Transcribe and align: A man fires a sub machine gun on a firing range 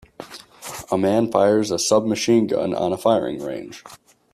A 0.89 0.97
man 0.97 1.31
fires 1.31 1.69
a 1.69 1.77
sub 1.77 2.07
machine 2.07 2.47
gun 2.47 2.73
on 2.73 2.91
a 2.91 2.97
firing 2.97 3.39
range 3.43 3.83